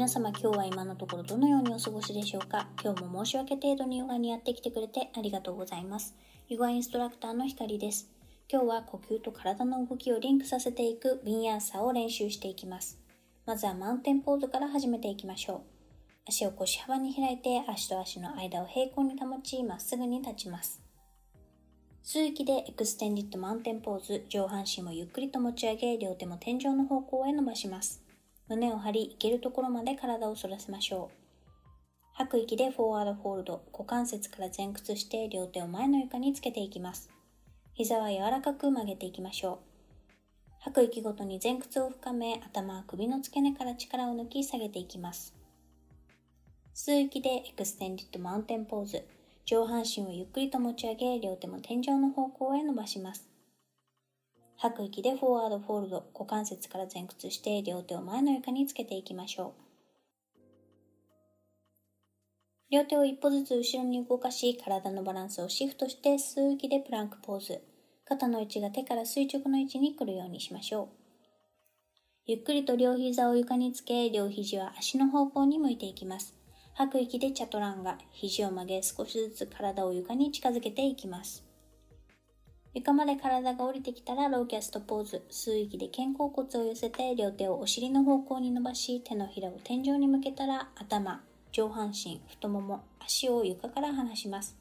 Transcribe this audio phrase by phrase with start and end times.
[0.00, 2.68] 皆様今日は今のところどのようにお過ごしでしょうか？
[2.82, 6.14] 今日も申し訳程度にヨガにやってきてくれてありがとうございます。
[6.48, 8.08] ヨガインストラクターのひかりです。
[8.50, 12.98] 今日は呼吸と体の動きをリンクさせていくビンヤーサーを練習していきます。
[13.44, 15.60] まずは Mountain Pose から始めていきましょう。
[16.26, 20.80] 足を腰幅に開いて足と足の間を平行に保ちまっすぐに立ちます。
[22.02, 28.02] 吸う息で Extended Mountain Pose、上半身をゆっくりと持ち上げ、両手も天井の方向へ伸ばします。
[28.50, 31.16] 胸を張り、いけるところまで体を反らせましょう。
[32.14, 37.08] 吐く息で Forward Fold、股関節から前屈して両手を前の床につけていきます。
[37.74, 39.60] 膝は柔らかく曲げていきましょ
[40.08, 40.12] う。
[40.58, 45.32] 吐く息ごとに前屈を深め、頭は首の付け根から力を抜き下げていきます。
[46.74, 49.06] 吸う息で Extended Mountain Pose。
[49.46, 53.29] 上半身をゆっくりと持ち上げ、両手も天井の方向へ伸ばします。
[54.62, 59.70] 吐く息でフォワードフォールド、股関節から前屈して両手を前の床につけていきましょう。
[62.70, 67.62] 両手を一歩ずつ後ろに動かし、体のバランスをシフトして吸う息でプランクポーズ。
[68.04, 70.88] 肩の位置が手から垂直の位置に来るようにしましょう。
[72.26, 76.34] ゆっくりと両膝を床につけ、両肘は足の方向に向いていきます。
[76.74, 81.49] 吐く息でチャトランガ、肘を曲げ少しずつ体を床に近づけていきます。
[82.72, 85.24] 床まで体が降りてきたら Locust Pose。
[85.28, 94.56] 吸う息で肩甲骨を寄せて両手をお尻の方向に伸ばし、手のひらを天井に向けたら頭、上半身、太もも、足を床から離します。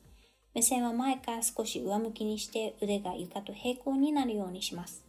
[0.55, 5.05] 目線は前から少し上向きにして腕が床と平行になるようにします。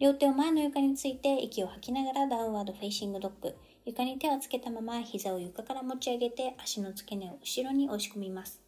[0.00, 3.54] 両手を前の床について息を吐きながら Downward Facing Dog。
[3.84, 8.60] 床に手をつけたまま膝を床から持ち上げて足の付け根を後ろに押し込みます。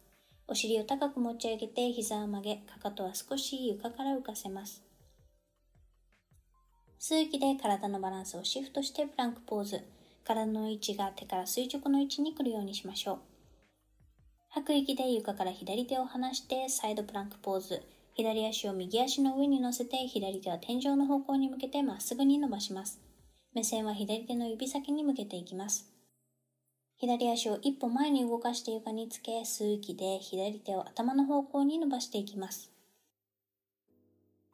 [0.53, 4.83] お尻を高く持ち上げて膝を曲げ、かかとは少し床から浮かせます。
[6.99, 9.81] 吸う息で体のバランスをシフトしてプランクポーズ。
[10.23, 13.19] 体の位置が手から垂直の位置に来るようにしましょう。
[14.49, 17.81] 吐く息で床から左手を離してサイドプランクポーズ。
[18.13, 23.01] 左足を右足の上に乗せて左手は天井の方向に向けてまっすぐに伸ばします。
[23.55, 25.91] 目線は左手の指先に向けていきます。
[27.05, 32.71] 左足を一歩前に動かして床につけ、吸う息で左手を頭の方向に伸ばしていきます。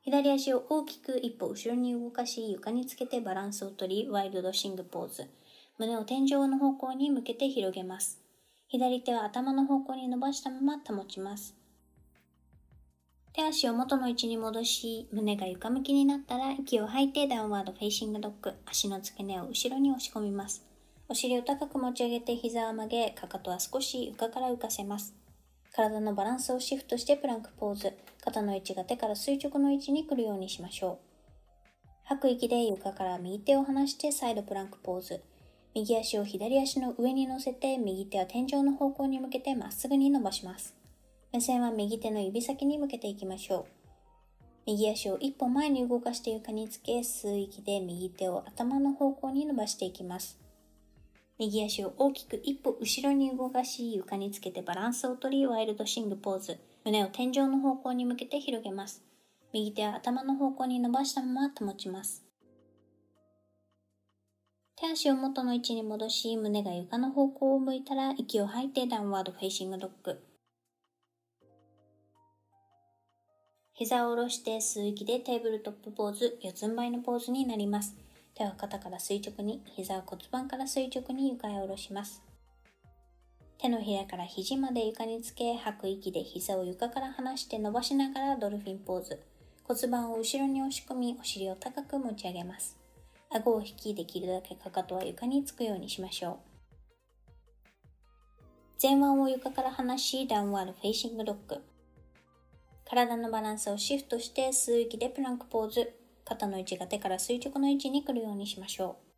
[0.02, 5.28] 左足を大きく一歩後ろに動かし、床につけてバランスをとり、 Wild Thing Pose。
[5.78, 8.20] 胸を天井の方向に向けて広げます。
[8.68, 11.54] 左手は頭の方向に伸ばしたまま保ちます。
[13.32, 20.69] 手足を元の位置に戻し、胸が床向きになったら息を吐いて Downward Facing Dog、足の付け根を後ろに押し込みます。
[21.12, 25.16] お尻を高く持ち上げて膝を曲げ、かかとは少し床から浮かせます。
[25.74, 27.94] 体のバランスをシフトしてプランクポーズ。
[28.24, 31.00] 肩の位置が手から垂直の位置に来るようにしましょ
[31.84, 31.88] う。
[32.04, 35.24] 吐く息で床から右手を離してサイドプランクポーズ。
[35.74, 40.76] 右足を左足の上に乗せて、右手は天井の方向に向けてまっすぐに伸ばします。
[41.34, 43.66] 目線は右手の指先に向けていきましょう。
[44.68, 50.38] 右足を一歩前に動かして床につけ、吸う息で右手を頭の方向に伸ばしていきます。
[51.40, 56.60] 右足を大きく一歩後ろに動かし、床につけてバランスをとり、 Wild Thing Pose。
[56.84, 59.02] 胸を天井の方向に向けて広げます。
[59.54, 62.26] 右手は頭の方向に伸ばしたまま保ちます。
[64.76, 70.22] 手足を元の位置に戻し、胸が床の方向を向いたら、息を吐いて Downward Facing Dog。
[73.76, 77.96] 膝を下ろして吸う息で Tabletop Pose、四つん這いのポーズになります。
[78.36, 82.24] 手は肩から垂直に、膝は骨盤から垂直に床へ下ろします。
[83.58, 89.20] 手のひらから肘まで床につけ、吐く息で膝を床から離して伸ばしながら Dolphin Pose。
[89.64, 92.78] 骨盤を後ろに押し込み、お尻を高く持ち上げます。
[93.30, 96.50] 顎を引き、できるだけかかとは床につくようにしましょう。
[98.82, 101.62] 前腕を床から離し、 Downward Facing Dog。
[102.86, 105.99] 体のバランスをシフトして吸う息で Plank Pose。
[106.30, 109.10] 肩の位置が手から垂直の位置に来るようにしましょう。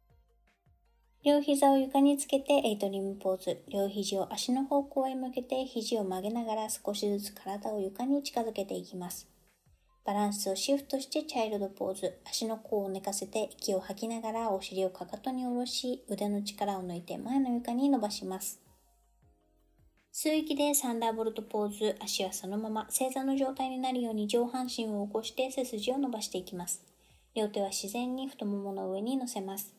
[1.26, 3.62] 両膝を床につけてエイトリムポーズ。
[3.68, 9.28] 両肘を足の方向へ向けて肘を曲げながら少しずつ体を床に近づけていきます。
[10.04, 12.20] バランスをシフトしてチャイルドポーズ。
[12.26, 18.62] 足の甲を寝かせて息を吐きながらお尻をかかとに下ろし、腕の力を抜いて前の床に伸ばします。
[20.14, 21.96] 吸う息でサンダーボルトポーズ。
[22.02, 26.84] 足はそのまま正座の状態になるように上半身を起こして背筋を伸ばしていきます。
[27.34, 29.74] 両手は自然に太ももの上に乗せます。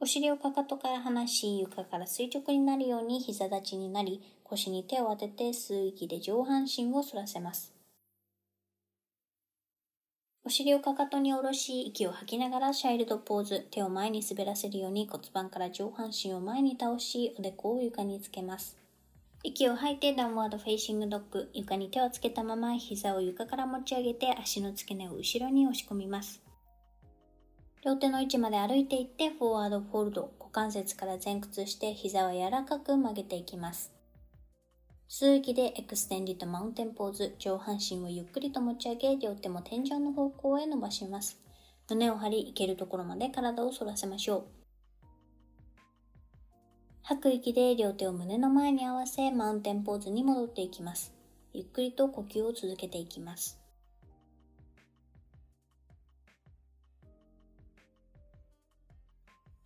[0.00, 7.72] お尻をかかとから離し、床から垂直になるように膝立ちになり、腰に手を当てて吸う息で上半身を反らせます。
[10.46, 13.66] お尻をかかとに下ろし、息を吐きながら Child's Pose。
[13.70, 18.83] 手を前に滑らせるように骨盤から上半身を前に倒し、おでこを床につけます。
[19.46, 21.50] 息を吐いて Downward Facing Dog。
[21.52, 26.42] 床に手をつけたまま膝を床から持ち上げて足の付け根を後ろに押し込みます。
[27.84, 30.32] 両手の位置まで歩いていって Forward Fold。
[30.40, 33.92] 股関節から前屈して膝を柔らかく曲げていきます。
[35.10, 41.38] 吸う息で Extended Mountain Pose、上半身をゆっくりと持ち上げ、両手も天井の方向へ伸ばします。
[41.90, 44.63] 胸を張り、いけるところまで体を反らせましょう。
[47.06, 51.12] 吐く息で両手を胸の前に合わせ、 Mountain Pose に戻っていきます。
[51.52, 53.60] ゆっくりと呼吸を続けていきます。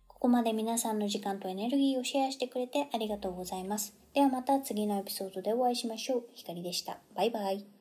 [0.07, 3.95] ここまで皆さんの時間とエネルギーをシェアしてくれてありがとうございます。
[4.13, 6.23] ではまた次のエピソードでお会いしましょう。
[6.33, 6.99] ひかりでした。
[7.15, 7.78] バイバイ。